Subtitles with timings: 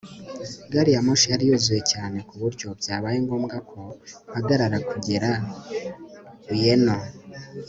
[0.71, 3.79] gari ya moshi yari yuzuye cyane ku buryo byabaye ngombwa ko
[4.29, 5.29] mpagarara kugera
[6.53, 6.95] ueno